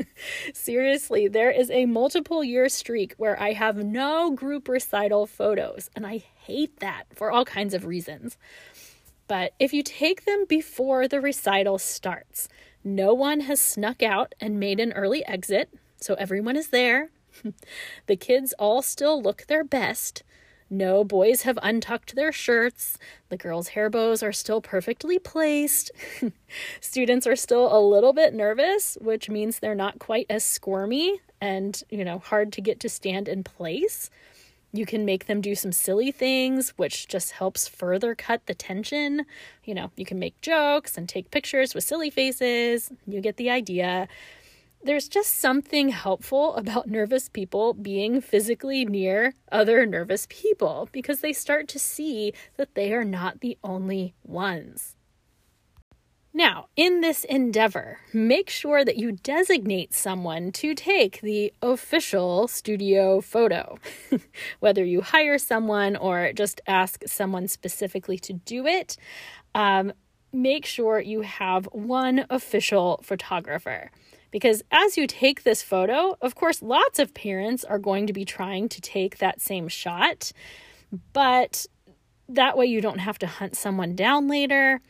Seriously, 0.54 1.28
there 1.28 1.50
is 1.50 1.70
a 1.70 1.86
multiple 1.86 2.42
year 2.42 2.68
streak 2.68 3.14
where 3.16 3.40
I 3.40 3.52
have 3.52 3.76
no 3.76 4.30
group 4.30 4.68
recital 4.68 5.26
photos, 5.26 5.90
and 5.94 6.06
I 6.06 6.18
hate 6.18 6.80
that 6.80 7.04
for 7.14 7.30
all 7.30 7.44
kinds 7.44 7.74
of 7.74 7.86
reasons. 7.86 8.36
But 9.26 9.52
if 9.58 9.72
you 9.72 9.82
take 9.82 10.24
them 10.24 10.44
before 10.48 11.08
the 11.08 11.20
recital 11.20 11.78
starts, 11.78 12.48
no 12.82 13.14
one 13.14 13.40
has 13.40 13.60
snuck 13.60 14.02
out 14.02 14.34
and 14.40 14.60
made 14.60 14.78
an 14.80 14.92
early 14.92 15.24
exit, 15.26 15.70
so 16.00 16.14
everyone 16.14 16.56
is 16.56 16.68
there. 16.68 17.10
the 18.06 18.16
kids 18.16 18.52
all 18.58 18.82
still 18.82 19.20
look 19.20 19.46
their 19.46 19.64
best. 19.64 20.22
No 20.74 21.04
boys 21.04 21.42
have 21.42 21.56
untucked 21.62 22.16
their 22.16 22.32
shirts. 22.32 22.98
The 23.28 23.36
girls' 23.36 23.68
hair 23.68 23.88
bows 23.88 24.24
are 24.24 24.32
still 24.32 24.60
perfectly 24.60 25.20
placed. 25.20 25.92
Students 26.80 27.28
are 27.28 27.36
still 27.36 27.74
a 27.74 27.78
little 27.78 28.12
bit 28.12 28.34
nervous, 28.34 28.98
which 29.00 29.30
means 29.30 29.60
they're 29.60 29.76
not 29.76 30.00
quite 30.00 30.26
as 30.28 30.44
squirmy 30.44 31.20
and, 31.40 31.80
you 31.90 32.04
know, 32.04 32.18
hard 32.18 32.52
to 32.54 32.60
get 32.60 32.80
to 32.80 32.88
stand 32.88 33.28
in 33.28 33.44
place. 33.44 34.10
You 34.72 34.84
can 34.84 35.04
make 35.04 35.26
them 35.26 35.40
do 35.40 35.54
some 35.54 35.70
silly 35.70 36.10
things, 36.10 36.70
which 36.70 37.06
just 37.06 37.30
helps 37.30 37.68
further 37.68 38.16
cut 38.16 38.44
the 38.46 38.54
tension. 38.54 39.26
You 39.64 39.74
know, 39.76 39.92
you 39.94 40.04
can 40.04 40.18
make 40.18 40.40
jokes 40.40 40.98
and 40.98 41.08
take 41.08 41.30
pictures 41.30 41.72
with 41.72 41.84
silly 41.84 42.10
faces. 42.10 42.90
You 43.06 43.20
get 43.20 43.36
the 43.36 43.48
idea 43.48 44.08
there's 44.84 45.08
just 45.08 45.40
something 45.40 45.88
helpful 45.88 46.54
about 46.56 46.88
nervous 46.88 47.28
people 47.30 47.72
being 47.72 48.20
physically 48.20 48.84
near 48.84 49.32
other 49.50 49.86
nervous 49.86 50.26
people 50.28 50.88
because 50.92 51.20
they 51.20 51.32
start 51.32 51.68
to 51.68 51.78
see 51.78 52.32
that 52.58 52.74
they 52.74 52.92
are 52.92 53.04
not 53.04 53.40
the 53.40 53.56
only 53.64 54.14
ones. 54.22 54.94
Now, 56.36 56.66
in 56.76 57.00
this 57.00 57.22
endeavor, 57.24 58.00
make 58.12 58.50
sure 58.50 58.84
that 58.84 58.96
you 58.96 59.12
designate 59.12 59.94
someone 59.94 60.50
to 60.52 60.74
take 60.74 61.20
the 61.20 61.52
official 61.62 62.48
studio 62.48 63.20
photo. 63.20 63.78
Whether 64.60 64.84
you 64.84 65.00
hire 65.00 65.38
someone 65.38 65.94
or 65.94 66.32
just 66.32 66.60
ask 66.66 67.04
someone 67.06 67.46
specifically 67.46 68.18
to 68.18 68.32
do 68.32 68.66
it, 68.66 68.96
um, 69.54 69.92
make 70.32 70.66
sure 70.66 70.98
you 70.98 71.20
have 71.20 71.66
one 71.66 72.26
official 72.28 73.00
photographer. 73.04 73.92
Because 74.34 74.64
as 74.72 74.96
you 74.96 75.06
take 75.06 75.44
this 75.44 75.62
photo, 75.62 76.16
of 76.20 76.34
course, 76.34 76.60
lots 76.60 76.98
of 76.98 77.14
parents 77.14 77.62
are 77.62 77.78
going 77.78 78.08
to 78.08 78.12
be 78.12 78.24
trying 78.24 78.68
to 78.70 78.80
take 78.80 79.18
that 79.18 79.40
same 79.40 79.68
shot, 79.68 80.32
but 81.12 81.66
that 82.28 82.56
way 82.56 82.66
you 82.66 82.80
don't 82.80 82.98
have 82.98 83.16
to 83.20 83.28
hunt 83.28 83.54
someone 83.54 83.94
down 83.94 84.26
later. 84.26 84.80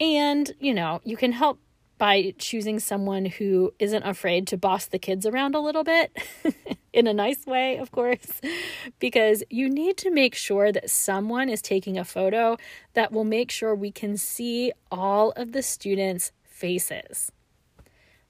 And, 0.00 0.50
you 0.58 0.72
know, 0.72 1.02
you 1.04 1.18
can 1.18 1.32
help 1.32 1.60
by 1.98 2.32
choosing 2.38 2.80
someone 2.80 3.26
who 3.26 3.74
isn't 3.78 4.04
afraid 4.04 4.46
to 4.46 4.56
boss 4.56 4.86
the 4.86 4.98
kids 4.98 5.26
around 5.26 5.54
a 5.54 5.60
little 5.60 5.84
bit 5.84 6.10
in 6.94 7.06
a 7.06 7.12
nice 7.12 7.44
way, 7.44 7.76
of 7.76 7.90
course, 7.92 8.40
because 9.00 9.44
you 9.50 9.68
need 9.68 9.98
to 9.98 10.10
make 10.10 10.34
sure 10.34 10.72
that 10.72 10.88
someone 10.88 11.50
is 11.50 11.60
taking 11.60 11.98
a 11.98 12.06
photo 12.06 12.56
that 12.94 13.12
will 13.12 13.24
make 13.24 13.50
sure 13.50 13.74
we 13.74 13.90
can 13.90 14.16
see 14.16 14.72
all 14.90 15.32
of 15.32 15.52
the 15.52 15.62
students' 15.62 16.32
faces. 16.42 17.30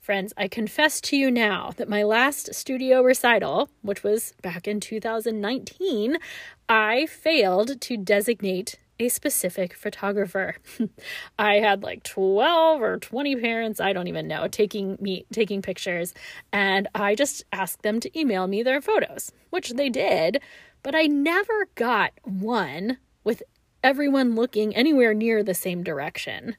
Friends, 0.08 0.32
I 0.38 0.48
confess 0.48 1.02
to 1.02 1.18
you 1.18 1.30
now 1.30 1.72
that 1.76 1.86
my 1.86 2.02
last 2.02 2.54
studio 2.54 3.02
recital, 3.02 3.68
which 3.82 4.02
was 4.02 4.32
back 4.40 4.66
in 4.66 4.80
2019, 4.80 6.16
I 6.66 7.04
failed 7.04 7.78
to 7.82 7.96
designate 7.98 8.78
a 8.98 9.10
specific 9.10 9.74
photographer. 9.74 10.56
I 11.38 11.56
had 11.56 11.82
like 11.82 12.04
12 12.04 12.80
or 12.80 12.96
20 12.96 13.36
parents, 13.36 13.80
I 13.80 13.92
don't 13.92 14.06
even 14.08 14.26
know, 14.26 14.48
taking 14.48 14.96
me 14.98 15.26
taking 15.30 15.60
pictures 15.60 16.14
and 16.54 16.88
I 16.94 17.14
just 17.14 17.44
asked 17.52 17.82
them 17.82 18.00
to 18.00 18.18
email 18.18 18.46
me 18.46 18.62
their 18.62 18.80
photos, 18.80 19.30
which 19.50 19.72
they 19.74 19.90
did, 19.90 20.40
but 20.82 20.94
I 20.94 21.02
never 21.02 21.68
got 21.74 22.12
one 22.24 22.96
with 23.24 23.42
everyone 23.84 24.36
looking 24.36 24.74
anywhere 24.74 25.12
near 25.12 25.42
the 25.42 25.52
same 25.52 25.82
direction. 25.82 26.56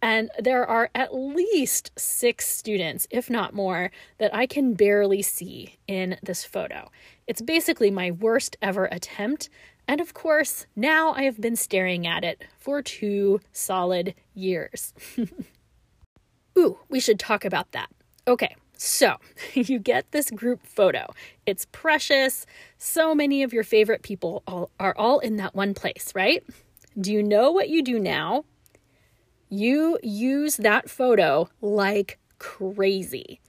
And 0.00 0.30
there 0.38 0.64
are 0.64 0.90
at 0.94 1.14
least 1.14 1.90
six 1.98 2.46
students, 2.46 3.06
if 3.10 3.28
not 3.28 3.54
more, 3.54 3.90
that 4.18 4.34
I 4.34 4.46
can 4.46 4.74
barely 4.74 5.22
see 5.22 5.78
in 5.88 6.18
this 6.22 6.44
photo. 6.44 6.90
It's 7.26 7.42
basically 7.42 7.90
my 7.90 8.10
worst 8.12 8.56
ever 8.62 8.86
attempt 8.86 9.48
and 9.88 10.02
of 10.02 10.12
course, 10.12 10.66
now 10.76 11.12
I 11.12 11.22
have 11.22 11.40
been 11.40 11.56
staring 11.56 12.06
at 12.06 12.22
it 12.22 12.44
for 12.58 12.82
two 12.82 13.40
solid 13.52 14.14
years. 14.34 14.92
Ooh, 16.58 16.78
we 16.90 17.00
should 17.00 17.18
talk 17.18 17.46
about 17.46 17.72
that. 17.72 17.88
Okay, 18.26 18.54
so 18.76 19.16
you 19.54 19.78
get 19.78 20.12
this 20.12 20.30
group 20.30 20.66
photo. 20.66 21.06
It's 21.46 21.66
precious. 21.72 22.44
So 22.76 23.14
many 23.14 23.42
of 23.42 23.54
your 23.54 23.64
favorite 23.64 24.02
people 24.02 24.42
all, 24.46 24.70
are 24.78 24.94
all 24.94 25.20
in 25.20 25.36
that 25.36 25.54
one 25.54 25.72
place, 25.72 26.12
right? 26.14 26.44
Do 27.00 27.10
you 27.10 27.22
know 27.22 27.50
what 27.50 27.70
you 27.70 27.82
do 27.82 27.98
now? 27.98 28.44
You 29.50 29.98
use 30.02 30.58
that 30.58 30.90
photo 30.90 31.48
like 31.62 32.18
crazy. 32.38 33.40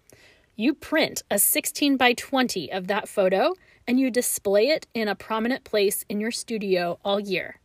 You 0.56 0.74
print 0.74 1.24
a 1.30 1.38
16 1.38 1.98
by 1.98 2.14
20 2.14 2.72
of 2.72 2.88
that 2.88 3.10
photo 3.10 3.54
and 3.86 4.00
you 4.00 4.10
display 4.10 4.68
it 4.68 4.88
in 4.94 5.10
a 5.10 5.16
prominent 5.16 5.66
place 5.66 6.06
in 6.08 6.22
your 6.22 6.32
studio 6.32 7.00
all 7.04 7.20
year. 7.20 7.60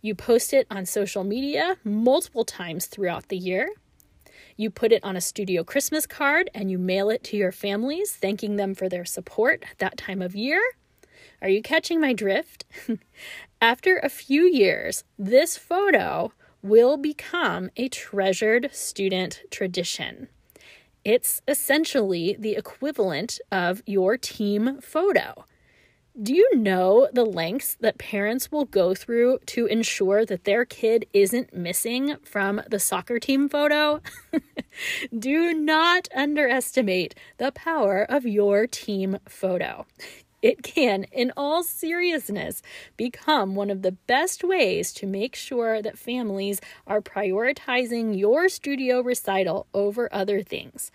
You 0.00 0.14
post 0.14 0.54
it 0.54 0.66
on 0.70 0.86
social 0.86 1.22
media 1.22 1.76
multiple 1.84 2.46
times 2.46 2.86
throughout 2.86 3.28
the 3.28 3.36
year. 3.36 3.68
You 4.56 4.70
put 4.70 4.90
it 4.90 5.04
on 5.04 5.16
a 5.16 5.20
studio 5.20 5.62
Christmas 5.62 6.06
card 6.06 6.48
and 6.54 6.70
you 6.70 6.78
mail 6.78 7.10
it 7.10 7.22
to 7.24 7.36
your 7.36 7.52
families, 7.52 8.12
thanking 8.12 8.56
them 8.56 8.74
for 8.74 8.88
their 8.88 9.04
support 9.04 9.64
that 9.78 9.98
time 9.98 10.22
of 10.22 10.34
year. 10.34 10.62
Are 11.42 11.48
you 11.50 11.60
catching 11.60 12.00
my 12.00 12.14
drift? 12.14 12.64
After 13.60 13.98
a 13.98 14.08
few 14.08 14.44
years, 14.44 15.04
this 15.18 15.58
photo 15.58 16.32
will 16.62 16.96
become 16.96 17.70
a 17.76 17.88
treasured 17.88 18.70
student 18.72 19.42
tradition. 19.50 20.28
It's 21.04 21.40
essentially 21.48 22.36
the 22.38 22.56
equivalent 22.56 23.40
of 23.50 23.82
your 23.86 24.16
team 24.16 24.80
photo. 24.80 25.44
Do 26.20 26.34
you 26.34 26.56
know 26.56 27.08
the 27.12 27.24
lengths 27.24 27.76
that 27.80 27.96
parents 27.96 28.52
will 28.52 28.66
go 28.66 28.94
through 28.94 29.38
to 29.46 29.66
ensure 29.66 30.26
that 30.26 30.44
their 30.44 30.64
kid 30.64 31.06
isn't 31.14 31.54
missing 31.54 32.16
from 32.24 32.60
the 32.68 32.80
soccer 32.80 33.18
team 33.18 33.48
photo? 33.48 34.02
Do 35.18 35.54
not 35.54 36.08
underestimate 36.14 37.14
the 37.38 37.52
power 37.52 38.04
of 38.08 38.26
your 38.26 38.66
team 38.66 39.18
photo 39.26 39.86
it 40.42 40.62
can, 40.62 41.04
in 41.04 41.32
all 41.36 41.62
seriousness, 41.62 42.62
become 42.96 43.54
one 43.54 43.70
of 43.70 43.82
the 43.82 43.92
best 43.92 44.42
ways 44.42 44.92
to 44.94 45.06
make 45.06 45.36
sure 45.36 45.82
that 45.82 45.98
families 45.98 46.60
are 46.86 47.00
prioritizing 47.00 48.18
your 48.18 48.48
studio 48.48 49.02
recital 49.02 49.66
over 49.74 50.08
other 50.12 50.42
things. 50.42 50.90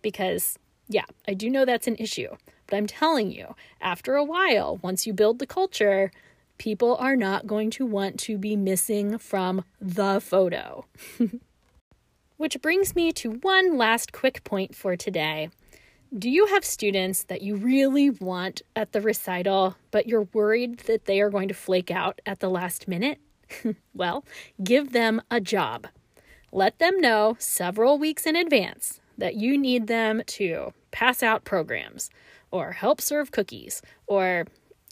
Because, 0.00 0.58
yeah, 0.88 1.04
I 1.28 1.34
do 1.34 1.50
know 1.50 1.64
that's 1.64 1.86
an 1.86 1.96
issue, 1.98 2.36
but 2.66 2.76
I'm 2.76 2.86
telling 2.86 3.30
you, 3.30 3.54
after 3.80 4.14
a 4.14 4.24
while, 4.24 4.78
once 4.82 5.06
you 5.06 5.12
build 5.12 5.38
the 5.38 5.46
culture, 5.46 6.10
people 6.58 6.96
are 6.96 7.16
not 7.16 7.46
going 7.46 7.70
to 7.70 7.84
want 7.84 8.18
to 8.20 8.38
be 8.38 8.56
missing 8.56 9.18
from 9.18 9.64
the 9.80 10.20
photo. 10.20 10.86
Which 12.38 12.60
brings 12.60 12.94
me 12.94 13.12
to 13.12 13.30
one 13.30 13.76
last 13.76 14.12
quick 14.12 14.44
point 14.44 14.74
for 14.74 14.96
today. 14.96 15.50
Do 16.16 16.30
you 16.30 16.46
have 16.46 16.64
students 16.64 17.24
that 17.24 17.42
you 17.42 17.56
really 17.56 18.10
want 18.10 18.62
at 18.76 18.92
the 18.92 19.00
recital, 19.00 19.76
but 19.90 20.06
you're 20.06 20.28
worried 20.32 20.78
that 20.80 21.06
they 21.06 21.20
are 21.20 21.30
going 21.30 21.48
to 21.48 21.54
flake 21.54 21.90
out 21.90 22.20
at 22.24 22.38
the 22.38 22.48
last 22.48 22.86
minute? 22.86 23.18
well, 23.94 24.24
give 24.62 24.92
them 24.92 25.20
a 25.30 25.40
job. 25.40 25.88
Let 26.52 26.78
them 26.78 27.00
know 27.00 27.36
several 27.38 27.98
weeks 27.98 28.24
in 28.24 28.36
advance 28.36 29.00
that 29.18 29.34
you 29.34 29.58
need 29.58 29.88
them 29.88 30.22
to 30.26 30.72
pass 30.92 31.22
out 31.22 31.44
programs 31.44 32.08
or 32.50 32.72
help 32.72 33.00
serve 33.00 33.32
cookies 33.32 33.82
or 34.06 34.46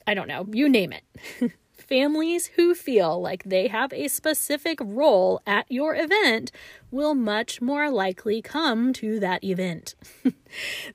I 0.06 0.14
don't 0.14 0.28
know, 0.28 0.46
you 0.52 0.68
name 0.68 0.92
it. 0.92 1.52
families 1.88 2.46
who 2.56 2.74
feel 2.74 3.20
like 3.20 3.44
they 3.44 3.68
have 3.68 3.92
a 3.92 4.08
specific 4.08 4.78
role 4.82 5.40
at 5.46 5.66
your 5.70 5.94
event 5.94 6.50
will 6.90 7.14
much 7.14 7.60
more 7.60 7.90
likely 7.90 8.42
come 8.42 8.92
to 8.94 9.20
that 9.20 9.42
event. 9.44 9.94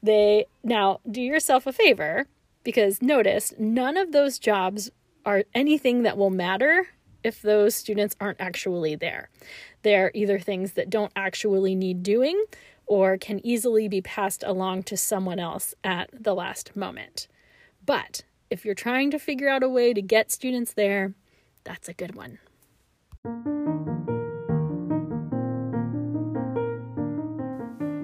they 0.04 0.46
now 0.64 1.00
do 1.10 1.22
yourself 1.22 1.66
a 1.68 1.74
favor 1.74 2.28
because 2.64 3.02
notice 3.02 3.54
none 3.58 3.98
of 3.98 4.12
those 4.12 4.40
jobs 4.40 4.92
are 5.26 5.44
anything 5.54 6.04
that 6.04 6.18
will 6.18 6.30
matter 6.30 6.88
if 7.24 7.42
those 7.42 7.76
students 7.76 8.16
aren't 8.20 8.40
actually 8.40 8.96
there. 8.96 9.30
They're 9.82 10.12
either 10.14 10.40
things 10.40 10.74
that 10.74 10.90
don't 10.90 11.12
actually 11.16 11.76
need 11.76 12.04
doing 12.04 12.44
or 12.86 13.18
can 13.18 13.46
easily 13.46 13.88
be 13.88 14.02
passed 14.02 14.44
along 14.44 14.84
to 14.84 14.98
someone 14.98 15.40
else 15.40 15.76
at 15.84 16.10
the 16.12 16.34
last 16.34 16.76
moment. 16.76 17.28
But 17.86 18.24
if 18.50 18.66
you're 18.66 18.76
trying 18.76 19.12
to 19.12 19.20
figure 19.20 19.48
out 19.48 19.64
a 19.64 19.70
way 19.70 19.94
to 19.94 20.02
get 20.02 20.32
students 20.32 20.74
there, 20.74 21.14
that's 21.64 21.88
a 21.88 21.94
good 21.94 22.16
one. 22.16 22.40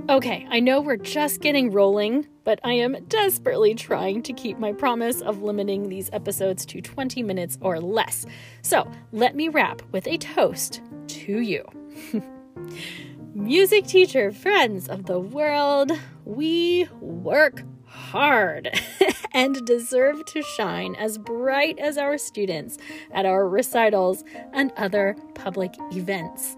Okay, 0.08 0.46
I 0.50 0.60
know 0.60 0.82
we're 0.82 0.98
just 0.98 1.42
getting 1.42 1.72
rolling, 1.72 2.28
but 2.44 2.60
I 2.64 2.74
am 2.74 2.96
desperately 3.08 3.74
trying 3.74 4.22
to 4.24 4.34
keep 4.34 4.60
my 4.60 4.72
promise 4.72 5.22
of 5.22 5.42
limiting 5.42 5.90
these 5.90 6.12
episodes 6.14 6.64
to 6.68 6.80
20 6.80 7.24
minutes 7.24 7.58
or 7.60 7.80
less. 7.80 8.26
So 8.62 8.90
let 9.12 9.36
me 9.36 9.50
wrap 9.50 9.82
with 9.92 10.08
a 10.08 10.18
toast 10.18 10.82
to 11.08 11.40
you. 11.40 11.66
Music 13.34 13.88
teacher 13.88 14.32
friends 14.32 14.88
of 14.88 15.08
the 15.08 15.20
world, 15.20 15.92
we 16.24 16.88
work 17.02 17.64
hard 17.86 18.70
and 19.36 19.66
deserve 19.66 20.24
to 20.26 20.42
shine 20.42 20.96
as 20.96 21.18
bright 21.18 21.78
as 21.78 21.98
our 21.98 22.18
students 22.18 22.78
at 23.12 23.26
our 23.26 23.48
recitals 23.48 24.24
and 24.54 24.72
other 24.78 25.16
public 25.36 25.74
events. 25.92 26.56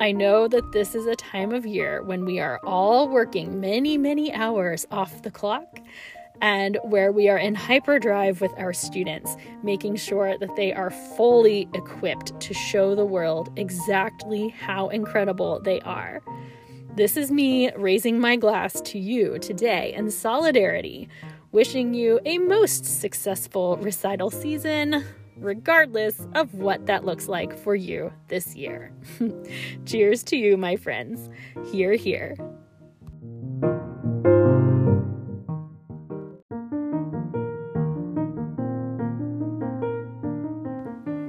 I 0.00 0.12
know 0.12 0.46
that 0.46 0.72
this 0.72 0.94
is 0.94 1.06
a 1.06 1.16
time 1.16 1.52
of 1.52 1.66
year 1.66 2.02
when 2.02 2.24
we 2.24 2.38
are 2.38 2.60
all 2.64 3.08
working 3.08 3.60
many, 3.60 3.98
many 3.98 4.32
hours 4.32 4.86
off 4.90 5.22
the 5.22 5.30
clock 5.32 5.80
and 6.40 6.78
where 6.84 7.10
we 7.10 7.28
are 7.28 7.38
in 7.38 7.54
hyperdrive 7.54 8.40
with 8.40 8.52
our 8.58 8.72
students, 8.72 9.36
making 9.62 9.96
sure 9.96 10.38
that 10.38 10.54
they 10.54 10.72
are 10.72 10.90
fully 10.90 11.68
equipped 11.74 12.38
to 12.40 12.54
show 12.54 12.94
the 12.94 13.06
world 13.06 13.50
exactly 13.56 14.50
how 14.50 14.88
incredible 14.90 15.60
they 15.60 15.80
are. 15.80 16.22
This 16.94 17.16
is 17.16 17.30
me 17.30 17.70
raising 17.72 18.20
my 18.20 18.36
glass 18.36 18.80
to 18.82 18.98
you 18.98 19.38
today 19.38 19.92
in 19.94 20.10
solidarity, 20.10 21.08
wishing 21.56 21.94
you 21.94 22.20
a 22.26 22.36
most 22.36 22.84
successful 22.84 23.78
recital 23.78 24.28
season, 24.30 25.02
regardless 25.38 26.20
of 26.34 26.52
what 26.52 26.84
that 26.84 27.02
looks 27.02 27.28
like 27.28 27.58
for 27.58 27.74
you 27.74 28.12
this 28.28 28.54
year. 28.54 28.92
Cheers 29.86 30.22
to 30.24 30.36
you, 30.36 30.58
my 30.58 30.76
friends. 30.76 31.30
Hear, 31.72 31.94
hear. 31.94 32.36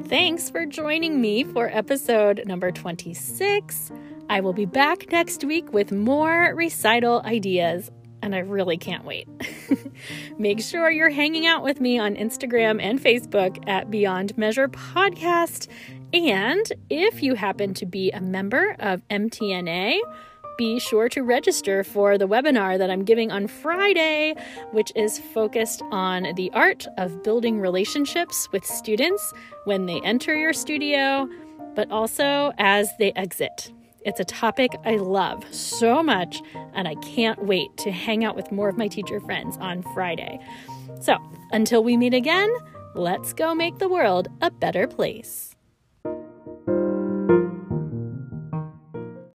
Thanks 0.09 0.49
for 0.49 0.65
joining 0.65 1.21
me 1.21 1.45
for 1.45 1.69
episode 1.69 2.43
number 2.45 2.73
26. 2.73 3.93
I 4.29 4.41
will 4.41 4.51
be 4.51 4.65
back 4.65 5.09
next 5.09 5.45
week 5.45 5.71
with 5.71 5.93
more 5.93 6.53
recital 6.53 7.21
ideas, 7.23 7.91
and 8.27 8.35
I 8.35 8.39
really 8.39 8.75
can't 8.75 9.05
wait. 9.05 9.25
Make 10.37 10.59
sure 10.59 10.91
you're 10.91 11.09
hanging 11.09 11.45
out 11.45 11.63
with 11.63 11.79
me 11.79 11.97
on 11.97 12.17
Instagram 12.17 12.81
and 12.81 13.01
Facebook 13.01 13.63
at 13.69 13.89
Beyond 13.89 14.37
Measure 14.37 14.67
Podcast. 14.67 15.69
And 16.11 16.73
if 16.89 17.23
you 17.23 17.35
happen 17.35 17.73
to 17.75 17.85
be 17.85 18.11
a 18.11 18.19
member 18.19 18.75
of 18.79 19.01
MTNA, 19.07 19.99
be 20.57 20.77
sure 20.77 21.07
to 21.07 21.23
register 21.23 21.85
for 21.85 22.17
the 22.17 22.27
webinar 22.27 22.77
that 22.77 22.89
I'm 22.89 23.05
giving 23.05 23.31
on 23.31 23.47
Friday, 23.47 24.35
which 24.71 24.91
is 24.93 25.19
focused 25.33 25.81
on 25.91 26.27
the 26.35 26.51
art 26.53 26.85
of 26.97 27.23
building 27.23 27.61
relationships 27.61 28.49
with 28.51 28.65
students 28.65 29.33
when 29.63 29.85
they 29.85 30.01
enter 30.01 30.35
your 30.35 30.51
studio, 30.51 31.29
but 31.75 31.89
also 31.91 32.51
as 32.57 32.89
they 32.99 33.13
exit. 33.13 33.71
It's 34.05 34.19
a 34.19 34.25
topic 34.25 34.71
I 34.85 34.95
love 34.95 35.43
so 35.53 36.01
much, 36.01 36.41
and 36.73 36.87
I 36.87 36.95
can't 36.95 37.45
wait 37.45 37.75
to 37.77 37.91
hang 37.91 38.23
out 38.23 38.35
with 38.35 38.51
more 38.51 38.69
of 38.69 38.77
my 38.77 38.87
teacher 38.87 39.19
friends 39.19 39.57
on 39.57 39.83
Friday. 39.93 40.39
So, 41.01 41.17
until 41.51 41.83
we 41.83 41.97
meet 41.97 42.13
again, 42.13 42.49
let's 42.95 43.33
go 43.33 43.53
make 43.53 43.79
the 43.79 43.89
world 43.89 44.29
a 44.41 44.51
better 44.51 44.87
place. 44.87 45.46